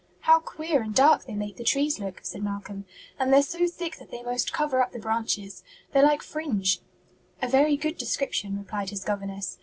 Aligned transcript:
"How 0.21 0.39
queer 0.39 0.81
and 0.81 0.95
dark 0.95 1.25
they 1.25 1.35
make 1.35 1.57
the 1.57 1.63
trees 1.63 1.99
look!" 1.99 2.21
said 2.23 2.41
Malcolm; 2.41 2.85
"and 3.19 3.31
they're 3.31 3.43
so 3.43 3.67
thick 3.67 3.97
that 3.97 4.09
they 4.09 4.23
'most 4.23 4.51
cover 4.51 4.81
up 4.81 4.93
the 4.93 4.97
branches. 4.99 5.63
They're 5.93 6.01
like 6.01 6.23
fringe." 6.23 6.79
"A 7.39 7.47
very 7.47 7.77
good 7.77 7.99
description," 7.99 8.57
replied 8.57 8.89
his 8.89 9.03
governess. 9.03 9.59